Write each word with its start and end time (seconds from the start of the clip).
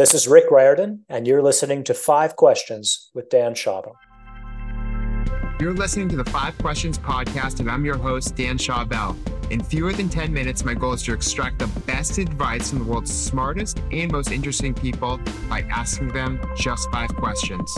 This 0.00 0.14
is 0.14 0.26
Rick 0.26 0.50
Riordan, 0.50 1.04
and 1.10 1.26
you're 1.26 1.42
listening 1.42 1.84
to 1.84 1.92
Five 1.92 2.34
Questions 2.34 3.10
with 3.12 3.28
Dan 3.28 3.52
Schawbel. 3.52 3.92
You're 5.60 5.74
listening 5.74 6.08
to 6.08 6.16
the 6.16 6.24
Five 6.24 6.56
Questions 6.56 6.96
podcast, 6.96 7.60
and 7.60 7.70
I'm 7.70 7.84
your 7.84 7.98
host, 7.98 8.34
Dan 8.34 8.56
Schawbel. 8.56 9.14
In 9.50 9.62
fewer 9.62 9.92
than 9.92 10.08
10 10.08 10.32
minutes, 10.32 10.64
my 10.64 10.72
goal 10.72 10.94
is 10.94 11.02
to 11.02 11.12
extract 11.12 11.58
the 11.58 11.66
best 11.82 12.16
advice 12.16 12.70
from 12.70 12.78
the 12.78 12.86
world's 12.86 13.12
smartest 13.12 13.82
and 13.92 14.10
most 14.10 14.32
interesting 14.32 14.72
people 14.72 15.20
by 15.50 15.66
asking 15.70 16.08
them 16.14 16.40
just 16.56 16.90
five 16.90 17.14
questions. 17.16 17.70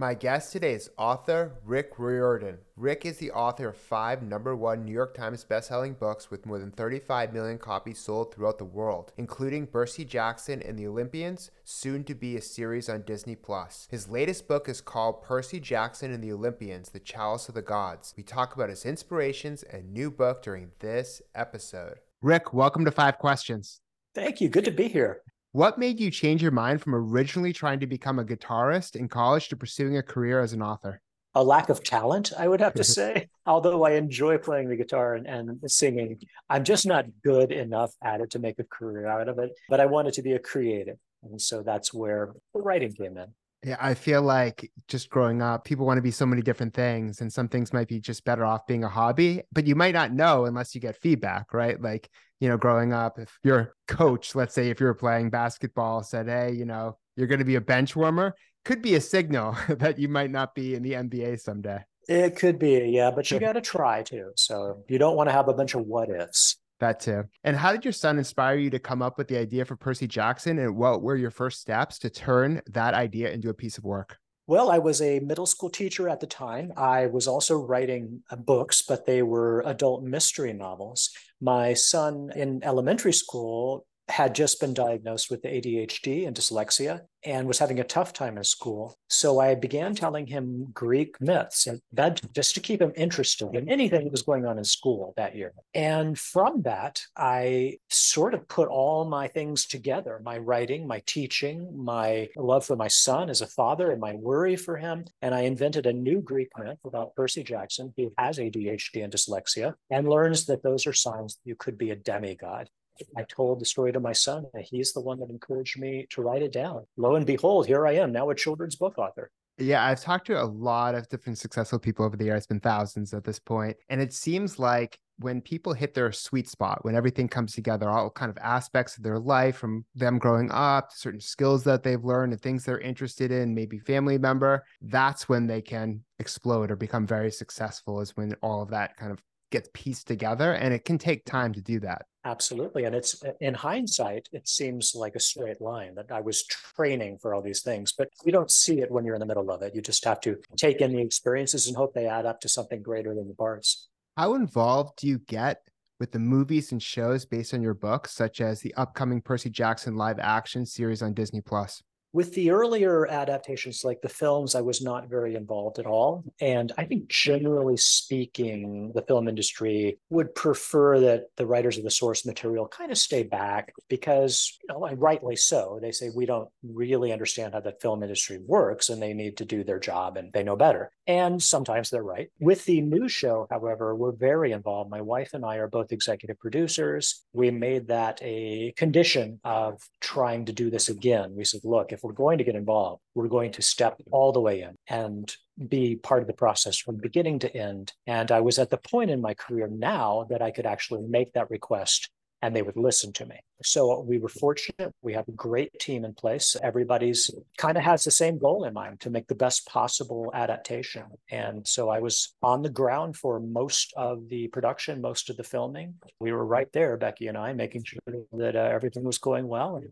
My 0.00 0.14
guest 0.14 0.52
today 0.52 0.74
is 0.74 0.90
author 0.96 1.58
Rick 1.64 1.98
Riordan. 1.98 2.58
Rick 2.76 3.04
is 3.04 3.18
the 3.18 3.32
author 3.32 3.70
of 3.70 3.76
five 3.76 4.22
number 4.22 4.54
one 4.54 4.84
New 4.84 4.92
York 4.92 5.12
Times 5.12 5.44
bestselling 5.44 5.98
books 5.98 6.30
with 6.30 6.46
more 6.46 6.60
than 6.60 6.70
35 6.70 7.32
million 7.32 7.58
copies 7.58 7.98
sold 7.98 8.32
throughout 8.32 8.58
the 8.58 8.64
world, 8.64 9.10
including 9.16 9.66
Percy 9.66 10.04
Jackson 10.04 10.62
and 10.62 10.78
the 10.78 10.86
Olympians, 10.86 11.50
soon 11.64 12.04
to 12.04 12.14
be 12.14 12.36
a 12.36 12.40
series 12.40 12.88
on 12.88 13.02
Disney 13.02 13.34
Plus. 13.34 13.88
His 13.90 14.08
latest 14.08 14.46
book 14.46 14.68
is 14.68 14.80
called 14.80 15.24
Percy 15.24 15.58
Jackson 15.58 16.12
and 16.12 16.22
the 16.22 16.30
Olympians: 16.30 16.90
The 16.90 17.00
Chalice 17.00 17.48
of 17.48 17.56
the 17.56 17.62
Gods. 17.62 18.14
We 18.16 18.22
talk 18.22 18.54
about 18.54 18.70
his 18.70 18.86
inspirations 18.86 19.64
and 19.64 19.92
new 19.92 20.12
book 20.12 20.44
during 20.44 20.70
this 20.78 21.22
episode. 21.34 21.96
Rick, 22.22 22.54
welcome 22.54 22.84
to 22.84 22.92
Five 22.92 23.18
Questions. 23.18 23.80
Thank 24.14 24.40
you. 24.40 24.48
Good 24.48 24.66
to 24.66 24.70
be 24.70 24.86
here. 24.86 25.22
What 25.52 25.78
made 25.78 25.98
you 25.98 26.10
change 26.10 26.42
your 26.42 26.50
mind 26.50 26.82
from 26.82 26.94
originally 26.94 27.54
trying 27.54 27.80
to 27.80 27.86
become 27.86 28.18
a 28.18 28.24
guitarist 28.24 28.96
in 28.96 29.08
college 29.08 29.48
to 29.48 29.56
pursuing 29.56 29.96
a 29.96 30.02
career 30.02 30.40
as 30.40 30.52
an 30.52 30.60
author? 30.60 31.00
A 31.34 31.42
lack 31.42 31.70
of 31.70 31.82
talent, 31.82 32.32
I 32.38 32.48
would 32.48 32.60
have 32.60 32.74
to 32.74 32.84
say. 32.98 33.28
Although 33.46 33.84
I 33.84 33.92
enjoy 33.92 34.36
playing 34.36 34.68
the 34.68 34.76
guitar 34.76 35.14
and, 35.14 35.26
and 35.26 35.58
singing, 35.70 36.20
I'm 36.50 36.64
just 36.64 36.86
not 36.86 37.06
good 37.24 37.50
enough 37.50 37.94
at 38.02 38.20
it 38.20 38.30
to 38.30 38.38
make 38.38 38.58
a 38.58 38.64
career 38.64 39.06
out 39.06 39.28
of 39.28 39.38
it. 39.38 39.52
But 39.70 39.80
I 39.80 39.86
wanted 39.86 40.12
to 40.14 40.22
be 40.22 40.32
a 40.32 40.38
creative. 40.38 40.98
And 41.22 41.40
so 41.40 41.62
that's 41.62 41.94
where 41.94 42.34
the 42.54 42.60
writing 42.60 42.92
came 42.92 43.16
in. 43.16 43.28
Yeah, 43.64 43.76
I 43.80 43.94
feel 43.94 44.22
like 44.22 44.70
just 44.86 45.10
growing 45.10 45.42
up, 45.42 45.64
people 45.64 45.84
want 45.84 45.98
to 45.98 46.02
be 46.02 46.12
so 46.12 46.24
many 46.24 46.42
different 46.42 46.74
things, 46.74 47.20
and 47.20 47.32
some 47.32 47.48
things 47.48 47.72
might 47.72 47.88
be 47.88 47.98
just 47.98 48.24
better 48.24 48.44
off 48.44 48.66
being 48.68 48.84
a 48.84 48.88
hobby, 48.88 49.42
but 49.52 49.66
you 49.66 49.74
might 49.74 49.94
not 49.94 50.12
know 50.12 50.44
unless 50.44 50.74
you 50.74 50.80
get 50.80 50.96
feedback, 50.96 51.52
right? 51.52 51.80
Like, 51.80 52.08
you 52.40 52.48
know, 52.48 52.56
growing 52.56 52.92
up, 52.92 53.18
if 53.18 53.36
your 53.42 53.74
coach, 53.88 54.36
let's 54.36 54.54
say 54.54 54.70
if 54.70 54.78
you 54.78 54.86
were 54.86 54.94
playing 54.94 55.30
basketball, 55.30 56.04
said, 56.04 56.28
Hey, 56.28 56.52
you 56.52 56.66
know, 56.66 56.98
you're 57.16 57.26
going 57.26 57.40
to 57.40 57.44
be 57.44 57.56
a 57.56 57.60
bench 57.60 57.96
warmer, 57.96 58.36
could 58.64 58.80
be 58.80 58.94
a 58.94 59.00
signal 59.00 59.56
that 59.68 59.98
you 59.98 60.08
might 60.08 60.30
not 60.30 60.54
be 60.54 60.74
in 60.74 60.82
the 60.82 60.92
NBA 60.92 61.40
someday. 61.40 61.80
It 62.08 62.36
could 62.36 62.58
be, 62.58 62.78
yeah, 62.90 63.10
but 63.10 63.30
you 63.30 63.38
got 63.38 63.52
to 63.52 63.60
try 63.60 64.02
to. 64.04 64.30
So 64.36 64.84
you 64.88 64.98
don't 64.98 65.16
want 65.16 65.28
to 65.28 65.32
have 65.32 65.48
a 65.48 65.52
bunch 65.52 65.74
of 65.74 65.82
what 65.82 66.08
ifs. 66.08 66.56
That 66.80 67.00
too. 67.00 67.24
And 67.42 67.56
how 67.56 67.72
did 67.72 67.84
your 67.84 67.92
son 67.92 68.18
inspire 68.18 68.56
you 68.56 68.70
to 68.70 68.78
come 68.78 69.02
up 69.02 69.18
with 69.18 69.28
the 69.28 69.38
idea 69.38 69.64
for 69.64 69.76
Percy 69.76 70.06
Jackson? 70.06 70.58
And 70.58 70.76
what 70.76 71.02
were 71.02 71.16
your 71.16 71.30
first 71.30 71.60
steps 71.60 71.98
to 72.00 72.10
turn 72.10 72.60
that 72.68 72.94
idea 72.94 73.30
into 73.30 73.48
a 73.48 73.54
piece 73.54 73.78
of 73.78 73.84
work? 73.84 74.18
Well, 74.46 74.70
I 74.70 74.78
was 74.78 75.02
a 75.02 75.20
middle 75.20 75.44
school 75.44 75.68
teacher 75.68 76.08
at 76.08 76.20
the 76.20 76.26
time. 76.26 76.72
I 76.74 77.06
was 77.06 77.28
also 77.28 77.58
writing 77.58 78.22
uh, 78.30 78.36
books, 78.36 78.80
but 78.80 79.04
they 79.04 79.22
were 79.22 79.62
adult 79.66 80.02
mystery 80.02 80.54
novels. 80.54 81.10
My 81.38 81.74
son 81.74 82.30
in 82.34 82.64
elementary 82.64 83.12
school 83.12 83.84
had 84.08 84.34
just 84.34 84.60
been 84.60 84.74
diagnosed 84.74 85.30
with 85.30 85.42
ADHD 85.42 86.26
and 86.26 86.36
dyslexia 86.36 87.00
and 87.24 87.46
was 87.46 87.58
having 87.58 87.80
a 87.80 87.84
tough 87.84 88.12
time 88.12 88.36
in 88.36 88.44
school. 88.44 88.96
So 89.08 89.40
I 89.40 89.54
began 89.54 89.94
telling 89.94 90.26
him 90.26 90.68
Greek 90.72 91.20
myths 91.20 91.66
and 91.66 91.80
that 91.92 92.20
just 92.32 92.54
to 92.54 92.60
keep 92.60 92.80
him 92.80 92.92
interested 92.96 93.54
in 93.54 93.68
anything 93.68 94.04
that 94.04 94.10
was 94.10 94.22
going 94.22 94.46
on 94.46 94.56
in 94.56 94.64
school 94.64 95.14
that 95.16 95.36
year. 95.36 95.52
And 95.74 96.18
from 96.18 96.62
that, 96.62 97.02
I 97.16 97.78
sort 97.90 98.34
of 98.34 98.46
put 98.48 98.68
all 98.68 99.04
my 99.04 99.28
things 99.28 99.66
together 99.66 100.20
my 100.22 100.38
writing, 100.38 100.86
my 100.86 101.02
teaching, 101.06 101.68
my 101.76 102.28
love 102.36 102.64
for 102.64 102.76
my 102.76 102.88
son 102.88 103.30
as 103.30 103.40
a 103.40 103.46
father, 103.46 103.90
and 103.90 104.00
my 104.00 104.14
worry 104.14 104.56
for 104.56 104.76
him. 104.76 105.04
And 105.22 105.34
I 105.34 105.40
invented 105.40 105.86
a 105.86 105.92
new 105.92 106.20
Greek 106.20 106.50
myth 106.58 106.78
about 106.84 107.14
Percy 107.14 107.42
Jackson, 107.42 107.92
who 107.96 108.12
has 108.18 108.38
ADHD 108.38 109.04
and 109.04 109.12
dyslexia, 109.12 109.74
and 109.90 110.08
learns 110.08 110.46
that 110.46 110.62
those 110.62 110.86
are 110.86 110.92
signs 110.92 111.34
that 111.34 111.48
you 111.48 111.56
could 111.56 111.78
be 111.78 111.90
a 111.90 111.96
demigod. 111.96 112.68
I 113.16 113.24
told 113.24 113.60
the 113.60 113.64
story 113.64 113.92
to 113.92 114.00
my 114.00 114.12
son, 114.12 114.46
and 114.54 114.64
he's 114.64 114.92
the 114.92 115.00
one 115.00 115.20
that 115.20 115.30
encouraged 115.30 115.78
me 115.78 116.06
to 116.10 116.22
write 116.22 116.42
it 116.42 116.52
down. 116.52 116.84
Lo 116.96 117.16
and 117.16 117.26
behold, 117.26 117.66
here 117.66 117.86
I 117.86 117.92
am 117.92 118.12
now 118.12 118.30
a 118.30 118.34
children's 118.34 118.76
book 118.76 118.98
author. 118.98 119.30
Yeah, 119.60 119.84
I've 119.84 120.00
talked 120.00 120.28
to 120.28 120.40
a 120.40 120.44
lot 120.44 120.94
of 120.94 121.08
different 121.08 121.36
successful 121.36 121.80
people 121.80 122.04
over 122.04 122.16
the 122.16 122.26
years. 122.26 122.38
It's 122.38 122.46
been 122.46 122.60
thousands 122.60 123.12
at 123.12 123.24
this 123.24 123.40
point. 123.40 123.76
And 123.88 124.00
it 124.00 124.12
seems 124.12 124.58
like 124.58 125.00
when 125.18 125.40
people 125.40 125.72
hit 125.72 125.94
their 125.94 126.12
sweet 126.12 126.48
spot, 126.48 126.84
when 126.84 126.94
everything 126.94 127.26
comes 127.26 127.54
together, 127.54 127.90
all 127.90 128.08
kind 128.08 128.30
of 128.30 128.38
aspects 128.38 128.96
of 128.96 129.02
their 129.02 129.18
life 129.18 129.56
from 129.56 129.84
them 129.96 130.18
growing 130.18 130.48
up, 130.52 130.92
certain 130.92 131.20
skills 131.20 131.64
that 131.64 131.82
they've 131.82 132.04
learned 132.04 132.32
and 132.32 132.40
things 132.40 132.64
they're 132.64 132.78
interested 132.78 133.32
in, 133.32 133.52
maybe 133.52 133.80
family 133.80 134.16
member, 134.16 134.64
that's 134.80 135.28
when 135.28 135.48
they 135.48 135.60
can 135.60 136.04
explode 136.20 136.70
or 136.70 136.76
become 136.76 137.04
very 137.04 137.32
successful, 137.32 138.00
is 138.00 138.16
when 138.16 138.36
all 138.42 138.62
of 138.62 138.70
that 138.70 138.96
kind 138.96 139.10
of 139.10 139.20
gets 139.50 139.68
pieced 139.72 140.06
together. 140.06 140.52
And 140.52 140.74
it 140.74 140.84
can 140.84 140.98
take 140.98 141.24
time 141.24 141.52
to 141.54 141.60
do 141.60 141.80
that. 141.80 142.02
Absolutely. 142.24 142.84
And 142.84 142.94
it's 142.94 143.24
uh, 143.24 143.32
in 143.40 143.54
hindsight, 143.54 144.28
it 144.32 144.46
seems 144.46 144.94
like 144.94 145.14
a 145.14 145.20
straight 145.20 145.60
line 145.60 145.94
that 145.94 146.10
I 146.10 146.20
was 146.20 146.44
training 146.46 147.18
for 147.22 147.32
all 147.32 147.40
these 147.40 147.62
things, 147.62 147.92
but 147.96 148.08
you 148.24 148.32
don't 148.32 148.50
see 148.50 148.80
it 148.80 148.90
when 148.90 149.04
you're 149.04 149.14
in 149.14 149.20
the 149.20 149.26
middle 149.26 149.50
of 149.50 149.62
it. 149.62 149.74
You 149.74 149.80
just 149.80 150.04
have 150.04 150.20
to 150.20 150.36
take 150.56 150.80
in 150.80 150.92
the 150.92 151.00
experiences 151.00 151.66
and 151.66 151.76
hope 151.76 151.94
they 151.94 152.06
add 152.06 152.26
up 152.26 152.40
to 152.40 152.48
something 152.48 152.82
greater 152.82 153.14
than 153.14 153.28
the 153.28 153.34
parts. 153.34 153.88
How 154.16 154.34
involved 154.34 154.98
do 154.98 155.06
you 155.06 155.20
get 155.20 155.62
with 156.00 156.12
the 156.12 156.18
movies 156.18 156.72
and 156.72 156.82
shows 156.82 157.24
based 157.24 157.54
on 157.54 157.62
your 157.62 157.74
books, 157.74 158.12
such 158.12 158.40
as 158.40 158.60
the 158.60 158.74
upcoming 158.74 159.22
Percy 159.22 159.48
Jackson 159.48 159.96
live 159.96 160.18
action 160.18 160.66
series 160.66 161.02
on 161.02 161.14
Disney 161.14 161.40
Plus? 161.40 161.82
With 162.12 162.34
the 162.34 162.50
earlier 162.50 163.06
adaptations, 163.06 163.84
like 163.84 164.00
the 164.00 164.08
films, 164.08 164.54
I 164.54 164.60
was 164.60 164.82
not 164.82 165.08
very 165.08 165.34
involved 165.34 165.78
at 165.78 165.86
all. 165.86 166.24
And 166.40 166.72
I 166.78 166.84
think 166.84 167.08
generally 167.08 167.76
speaking, 167.76 168.92
the 168.94 169.02
film 169.02 169.28
industry 169.28 169.98
would 170.10 170.34
prefer 170.34 171.00
that 171.00 171.24
the 171.36 171.46
writers 171.46 171.76
of 171.76 171.84
the 171.84 171.90
source 171.90 172.24
material 172.24 172.66
kind 172.66 172.90
of 172.90 172.98
stay 172.98 173.22
back 173.22 173.72
because, 173.88 174.58
you 174.62 174.74
know, 174.74 174.88
rightly 174.96 175.36
so. 175.36 175.78
They 175.80 175.92
say 175.92 176.10
we 176.14 176.26
don't 176.26 176.48
really 176.62 177.12
understand 177.12 177.54
how 177.54 177.60
the 177.60 177.76
film 177.80 178.02
industry 178.02 178.38
works 178.46 178.88
and 178.88 179.02
they 179.02 179.12
need 179.12 179.36
to 179.38 179.44
do 179.44 179.62
their 179.62 179.78
job 179.78 180.16
and 180.16 180.32
they 180.32 180.42
know 180.42 180.56
better. 180.56 180.90
And 181.06 181.42
sometimes 181.42 181.90
they're 181.90 182.02
right. 182.02 182.30
With 182.40 182.64
the 182.64 182.80
new 182.80 183.08
show, 183.08 183.46
however, 183.50 183.94
we're 183.94 184.12
very 184.12 184.52
involved. 184.52 184.90
My 184.90 185.00
wife 185.00 185.30
and 185.34 185.44
I 185.44 185.56
are 185.56 185.68
both 185.68 185.92
executive 185.92 186.38
producers. 186.38 187.24
We 187.32 187.50
made 187.50 187.88
that 187.88 188.18
a 188.22 188.72
condition 188.76 189.40
of 189.44 189.80
trying 190.00 190.46
to 190.46 190.52
do 190.52 190.70
this 190.70 190.88
again. 190.88 191.34
We 191.36 191.44
said, 191.44 191.60
look, 191.64 191.92
if 191.98 192.04
we're 192.04 192.12
going 192.12 192.38
to 192.38 192.44
get 192.44 192.54
involved, 192.54 193.02
we're 193.16 193.26
going 193.26 193.50
to 193.50 193.60
step 193.60 194.00
all 194.12 194.30
the 194.30 194.40
way 194.40 194.62
in 194.62 194.76
and 194.88 195.34
be 195.68 195.96
part 195.96 196.22
of 196.22 196.28
the 196.28 196.32
process 196.32 196.78
from 196.78 196.96
beginning 196.96 197.40
to 197.40 197.56
end. 197.56 197.92
And 198.06 198.30
I 198.30 198.40
was 198.40 198.60
at 198.60 198.70
the 198.70 198.76
point 198.76 199.10
in 199.10 199.20
my 199.20 199.34
career 199.34 199.66
now 199.66 200.28
that 200.30 200.40
I 200.40 200.52
could 200.52 200.64
actually 200.64 201.02
make 201.02 201.32
that 201.32 201.50
request 201.50 202.08
and 202.40 202.54
they 202.54 202.62
would 202.62 202.76
listen 202.76 203.12
to 203.14 203.26
me. 203.26 203.34
So 203.64 204.00
we 204.02 204.18
were 204.18 204.28
fortunate. 204.28 204.92
We 205.02 205.12
have 205.14 205.26
a 205.26 205.32
great 205.32 205.76
team 205.80 206.04
in 206.04 206.14
place. 206.14 206.54
Everybody's 206.62 207.32
kind 207.56 207.76
of 207.76 207.82
has 207.82 208.04
the 208.04 208.12
same 208.12 208.38
goal 208.38 208.62
in 208.62 208.74
mind 208.74 209.00
to 209.00 209.10
make 209.10 209.26
the 209.26 209.34
best 209.34 209.66
possible 209.66 210.30
adaptation. 210.32 211.02
And 211.32 211.66
so 211.66 211.88
I 211.88 211.98
was 211.98 212.36
on 212.40 212.62
the 212.62 212.70
ground 212.70 213.16
for 213.16 213.40
most 213.40 213.92
of 213.96 214.28
the 214.28 214.46
production, 214.48 215.00
most 215.00 215.30
of 215.30 215.36
the 215.36 215.42
filming. 215.42 215.94
We 216.20 216.30
were 216.30 216.46
right 216.46 216.72
there, 216.72 216.96
Becky 216.96 217.26
and 217.26 217.36
I, 217.36 217.52
making 217.54 217.82
sure 217.82 217.98
that 218.34 218.54
uh, 218.54 218.60
everything 218.60 219.02
was 219.02 219.18
going 219.18 219.48
well. 219.48 219.74
And 219.74 219.90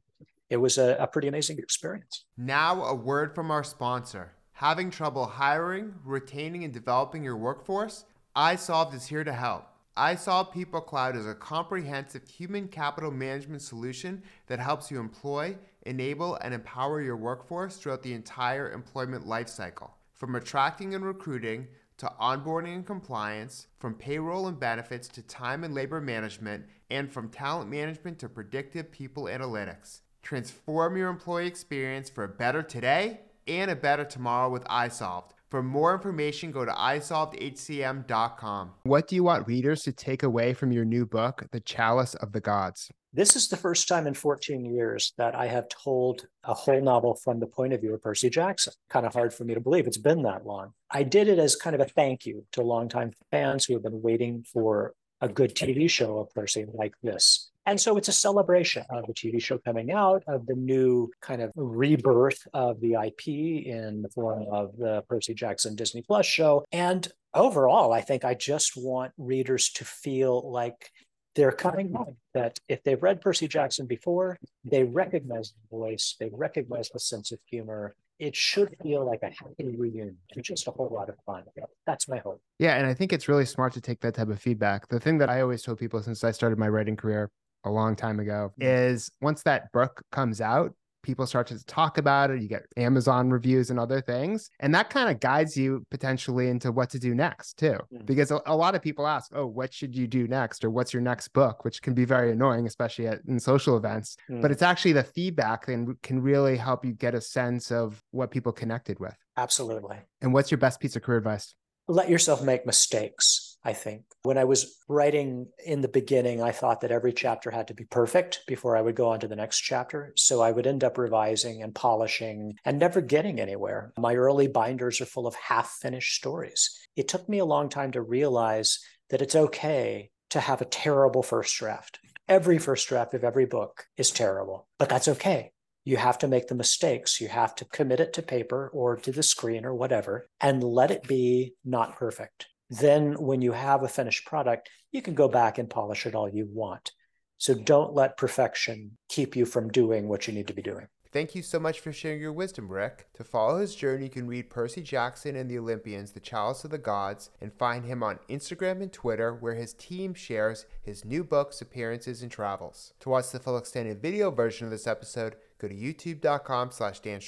it 0.49 0.57
was 0.57 0.79
a, 0.79 0.97
a 1.01 1.07
pretty 1.07 1.29
amazing 1.29 1.59
experience. 1.59 2.25
Now, 2.37 2.84
a 2.84 2.95
word 2.95 3.34
from 3.34 3.51
our 3.51 3.65
sponsor. 3.65 4.33
Having 4.53 4.91
trouble 4.91 5.27
hiring, 5.27 5.95
retaining, 6.05 6.65
and 6.65 6.73
developing 6.73 7.23
your 7.23 7.37
workforce? 7.37 8.05
iSolved 8.37 8.95
is 8.95 9.07
here 9.07 9.25
to 9.25 9.33
help. 9.33 9.67
iSolved 9.97 10.53
People 10.53 10.81
Cloud 10.81 11.17
is 11.17 11.27
a 11.27 11.34
comprehensive 11.34 12.29
human 12.29 12.69
capital 12.69 13.11
management 13.11 13.62
solution 13.62 14.23
that 14.47 14.61
helps 14.61 14.91
you 14.91 15.01
employ, 15.01 15.57
enable, 15.83 16.37
and 16.37 16.55
empower 16.55 17.03
your 17.03 17.17
workforce 17.17 17.77
throughout 17.77 18.03
the 18.03 18.13
entire 18.13 18.71
employment 18.72 19.27
lifecycle. 19.27 19.91
From 20.13 20.34
attracting 20.34 20.95
and 20.95 21.04
recruiting 21.04 21.66
to 21.99 22.13
onboarding 22.21 22.75
and 22.75 22.87
compliance, 22.87 23.66
from 23.78 23.95
payroll 23.95 24.49
and 24.49 24.60
benefits 24.60 25.09
to 25.09 25.22
time 25.22 25.65
and 25.65 25.75
labor 25.75 26.01
management, 26.01 26.66
and 26.91 27.10
from 27.10 27.31
talent 27.31 27.71
management 27.71 28.19
to 28.19 28.28
predictive 28.28 28.92
people 28.92 29.25
analytics. 29.25 30.01
Transform 30.27 30.97
your 30.97 31.09
employee 31.09 31.47
experience 31.47 32.11
for 32.11 32.25
a 32.25 32.28
better 32.28 32.61
today 32.61 33.21
and 33.47 33.71
a 33.71 33.77
better 33.77 34.05
tomorrow 34.05 34.51
with 34.51 34.65
iSolved. 34.65 35.31
For 35.51 35.63
more 35.63 35.95
information, 35.95 36.51
go 36.51 36.65
to 36.65 36.73
isolvedhcm.com. 36.73 38.73
What 38.83 39.07
do 39.07 39.15
you 39.15 39.23
want 39.23 39.47
readers 39.47 39.84
to 39.84 39.93
take 39.93 40.25
away 40.25 40.53
from 40.53 40.73
your 40.73 40.84
new 40.84 41.07
book, 41.07 41.47
The 41.53 41.61
Chalice 41.61 42.17
of 42.17 42.33
the 42.33 42.41
Gods? 42.41 42.91
This 43.13 43.37
is 43.37 43.47
the 43.47 43.57
first 43.57 43.87
time 43.87 44.09
in 44.09 44.15
14 44.15 44.65
years 44.65 45.13
that 45.17 45.37
I 45.37 45.47
have 45.47 45.69
told 45.69 46.27
a 46.43 46.55
whole 46.55 46.83
novel 46.83 47.15
from 47.23 47.39
the 47.39 47.47
point 47.47 47.73
of 47.73 47.81
view 47.81 47.95
of 47.95 48.03
Percy 48.03 48.28
Jackson. 48.28 48.73
Kind 48.91 49.07
of 49.07 49.15
hard 49.15 49.33
for 49.33 49.45
me 49.45 49.55
to 49.55 49.61
believe 49.61 49.87
it's 49.87 49.97
been 49.97 50.23
that 50.23 50.45
long. 50.45 50.73
I 50.91 51.05
did 51.05 51.28
it 51.28 51.39
as 51.39 51.55
kind 51.55 51.77
of 51.77 51.81
a 51.81 51.84
thank 51.84 52.27
you 52.27 52.45
to 52.51 52.63
longtime 52.63 53.13
fans 53.31 53.65
who 53.65 53.75
have 53.75 53.84
been 53.84 54.03
waiting 54.03 54.45
for 54.53 54.93
a 55.21 55.28
good 55.28 55.54
TV 55.54 55.89
show 55.89 56.18
of 56.18 56.33
Percy 56.34 56.66
like 56.72 56.95
this. 57.03 57.51
And 57.65 57.80
so 57.80 57.97
it's 57.97 58.09
a 58.09 58.13
celebration 58.13 58.84
of 58.91 59.07
the 59.07 59.13
TV 59.13 59.42
show 59.42 59.59
coming 59.59 59.91
out, 59.91 60.22
of 60.28 60.47
the 60.47 60.54
new 60.54 61.10
kind 61.21 61.42
of 61.42 61.51
rebirth 61.57 62.47
of 62.54 62.80
the 62.80 62.95
IP 62.95 63.27
in 63.66 64.03
the 64.03 64.09
form 64.10 64.47
of 64.51 64.77
the 64.77 65.03
Percy 65.09 65.34
Jackson 65.34 65.74
Disney 65.74 66.03
Plus 66.03 66.27
show. 66.27 66.65
And 66.71 67.09
overall, 67.34 67.92
I 67.92 68.03
think 68.03 68.24
I 68.24 68.34
just 68.34 68.77
want 68.77 69.13
readers 69.18 69.71
to 69.72 69.84
feel 69.84 70.48
like 70.51 70.92
they're 71.34 71.51
coming 71.51 71.92
home. 71.92 72.16
That 72.34 72.60
if 72.68 72.84
they've 72.84 73.03
read 73.03 73.21
Percy 73.21 73.48
Jackson 73.48 73.86
before, 73.86 74.39
they 74.65 74.84
recognize 74.84 75.53
the 75.53 75.77
voice, 75.77 76.15
they 76.21 76.30
recognize 76.33 76.89
the 76.91 77.01
sense 77.01 77.33
of 77.33 77.41
humor, 77.47 77.97
it 78.18 78.34
should 78.34 78.74
feel 78.83 79.04
like 79.04 79.21
a 79.22 79.27
happy 79.27 79.77
reunion 79.77 80.16
and 80.34 80.45
just 80.45 80.66
a 80.68 80.71
whole 80.71 80.91
lot 80.92 81.09
of 81.09 81.16
fun. 81.27 81.45
That's 81.86 82.09
my 82.09 82.18
hope. 82.18 82.41
Yeah, 82.59 82.77
and 82.77 82.86
I 82.86 82.95
think 82.95 83.13
it's 83.13 83.28
really 83.28 83.45
smart 83.45 83.72
to 83.74 83.80
take 83.80 84.01
that 84.01 84.15
type 84.15 84.28
of 84.28 84.41
feedback. 84.41 84.89
The 84.89 85.01
thing 85.01 85.18
that 85.18 85.28
I 85.28 85.41
always 85.42 85.63
told 85.63 85.78
people 85.78 86.03
since 86.03 86.24
I 86.24 86.30
started 86.30 86.59
my 86.59 86.68
writing 86.68 86.97
career 86.97 87.30
a 87.65 87.71
long 87.71 87.97
time 87.97 88.21
ago 88.21 88.53
mm-hmm. 88.59 88.95
is 88.95 89.10
once 89.21 89.42
that 89.42 89.71
book 89.72 90.03
comes 90.13 90.41
out, 90.41 90.72
people 91.06 91.26
start 91.26 91.47
to 91.47 91.64
talk 91.64 91.97
about 91.98 92.30
it. 92.30 92.42
You 92.42 92.48
get 92.48 92.66
Amazon 92.76 93.30
reviews 93.30 93.70
and 93.70 93.78
other 93.78 94.00
things. 94.00 94.50
And 94.58 94.74
that 94.74 94.91
kind 94.91 95.08
of 95.08 95.20
guides 95.20 95.56
you 95.56 95.86
potentially 95.91 96.48
into 96.48 96.72
what 96.72 96.91
to 96.91 96.98
do 96.98 97.14
next, 97.14 97.58
too. 97.58 97.78
Mm. 97.94 98.04
Because 98.04 98.32
a, 98.32 98.41
a, 98.47 98.56
lot 98.56 98.74
of 98.74 98.82
people 98.82 99.06
ask, 99.06 99.30
oh, 99.34 99.47
what 99.47 99.72
should 99.72 99.97
you 99.97 100.08
do 100.08 100.26
next? 100.26 100.64
Or 100.64 100.70
what's 100.70 100.92
your 100.92 101.03
next 101.03 101.28
book? 101.28 101.64
Which 101.64 101.80
can 101.80 101.94
be 101.94 102.04
very 102.04 102.32
annoying, 102.32 102.66
especially 102.66 103.06
at, 103.06 103.20
in 103.28 103.38
social 103.38 103.76
events. 103.76 104.16
Mm. 104.28 104.42
But 104.42 104.50
it's 104.50 104.62
actually 104.62 104.92
the 104.92 105.04
feedback 105.04 105.66
that 105.66 105.97
can 106.03 106.20
really 106.20 106.56
help 106.56 106.84
you 106.84 106.92
get 106.92 107.14
a 107.14 107.20
sense 107.20 107.70
of 107.70 108.03
what 108.10 108.32
people 108.32 108.53
connected 108.53 108.98
with. 108.98 109.16
Absolutely. 109.36 109.98
And 110.20 110.34
what's 110.34 110.50
your 110.50 110.58
best 110.58 110.80
piece 110.80 110.97
of 110.97 111.03
career 111.03 111.18
advice? 111.18 111.54
Let 111.88 112.08
yourself 112.08 112.42
make 112.42 112.66
mistakes 112.66 113.55
I 113.66 113.72
think. 113.72 114.03
When 114.22 114.39
I 114.39 114.45
was 114.45 114.77
writing 114.89 115.48
in 115.65 115.80
the 115.80 115.89
beginning, 115.89 116.41
I 116.41 116.53
thought 116.53 116.83
that 116.83 116.92
every 116.92 117.13
chapter 117.13 117.51
had 117.51 117.66
to 117.66 117.74
be 117.74 117.84
perfect 117.84 118.42
before 118.47 118.77
I 118.77 118.80
would 118.80 118.95
go 118.95 119.09
on 119.09 119.18
to 119.18 119.27
the 119.27 119.34
next 119.34 119.59
chapter. 119.59 120.13
So 120.15 120.41
I 120.41 120.53
would 120.53 120.68
end 120.68 120.84
up 120.84 120.97
revising 120.97 121.65
and 121.65 121.74
polishing 121.74 122.54
and 122.65 122.78
never 122.78 123.01
getting 123.01 123.41
anywhere. 123.41 123.92
My 123.98 124.15
early 124.15 124.47
binders 124.47 125.01
are 125.01 125.04
full 125.04 125.27
of 125.27 125.34
half 125.34 125.78
finished 125.83 126.15
stories. 126.15 126.78
It 126.95 127.09
took 127.09 127.28
me 127.28 127.41
a 127.41 127.45
long 127.45 127.68
time 127.68 127.91
to 127.91 128.03
realize 128.03 128.78
that 129.10 129.21
it's 129.21 129.34
okay 129.34 130.10
to 130.30 130.39
have 130.39 130.60
a 130.60 130.66
terrible 130.66 131.24
first 131.24 131.59
draft. 131.59 131.98
Every 132.28 132.59
first 132.59 132.89
draft 132.89 133.15
of 133.15 133.24
every 133.24 133.47
book 133.47 133.86
is 133.97 134.13
terrible, 134.13 134.68
but 134.78 134.89
that's 134.89 135.09
okay 135.09 135.51
you 135.86 135.97
have 135.97 136.18
to 136.18 136.27
make 136.27 136.48
the 136.48 136.54
mistakes. 136.57 137.21
You 137.21 137.28
have 137.28 137.54
to 137.54 137.65
commit 137.65 138.01
it 138.01 138.13
to 138.15 138.22
paper 138.22 138.68
or 138.74 138.97
to 138.97 139.13
the 139.13 139.22
screen 139.22 139.65
or 139.65 139.72
whatever 139.72 140.27
and 140.41 140.63
let 140.63 140.91
it 140.91 141.07
be 141.07 141.54
not 141.65 141.97
perfect. 141.97 142.48
Then, 142.68 143.15
when 143.15 143.42
you 143.42 143.53
have 143.53 143.83
a 143.83 143.89
finished 143.89 144.27
product, 144.27 144.68
you 144.92 145.03
can 145.03 145.15
go 145.15 145.28
back 145.28 145.59
and 145.59 145.71
polish 145.71 146.07
it 146.07 146.15
all 146.15 146.28
you 146.28 146.48
want. 146.51 146.92
So, 147.39 147.54
don't 147.54 147.95
let 147.95 148.16
perfection 148.16 148.98
keep 149.09 149.36
you 149.36 149.47
from 149.47 149.68
doing 149.68 150.09
what 150.09 150.27
you 150.27 150.34
need 150.34 150.48
to 150.48 150.54
be 150.54 150.63
doing. 150.63 150.89
Thank 151.16 151.34
you 151.34 151.41
so 151.41 151.59
much 151.59 151.80
for 151.80 151.95
sharing 151.95 152.21
your 152.21 152.34
wisdom, 152.34 152.68
Rick. 152.68 153.07
To 153.15 153.24
follow 153.24 153.59
his 153.59 153.74
journey, 153.74 154.04
you 154.04 154.10
can 154.10 154.27
read 154.27 154.51
Percy 154.51 154.83
Jackson 154.83 155.34
and 155.34 155.51
the 155.51 155.59
Olympians, 155.59 156.13
The 156.13 156.21
Chalice 156.21 156.63
of 156.65 156.71
the 156.71 156.77
Gods, 156.77 157.30
and 157.41 157.54
find 157.54 157.86
him 157.86 158.03
on 158.03 158.18
Instagram 158.28 158.83
and 158.83 158.92
Twitter, 158.92 159.33
where 159.33 159.54
his 159.54 159.72
team 159.72 160.13
shares 160.13 160.66
his 160.83 161.07
new 161.07 161.24
books, 161.24 161.63
appearances, 161.63 162.21
and 162.21 162.30
travels. 162.30 162.92
To 163.01 163.09
watch 163.09 163.30
the 163.30 163.39
full 163.39 163.57
extended 163.57 164.03
video 164.03 164.30
version 164.30 164.66
of 164.66 164.71
this 164.71 164.86
episode, 164.86 165.36
go 165.59 165.68
to 165.68 165.74
youtube.com 165.74 166.71
slash 166.71 167.01
Dan 167.01 167.21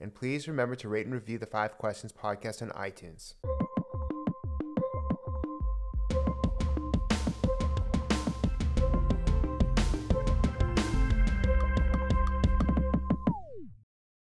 and 0.00 0.12
please 0.12 0.48
remember 0.48 0.74
to 0.74 0.88
rate 0.88 1.06
and 1.06 1.14
review 1.14 1.38
the 1.38 1.46
Five 1.46 1.78
Questions 1.78 2.12
podcast 2.12 2.62
on 2.62 2.70
iTunes. 2.70 3.34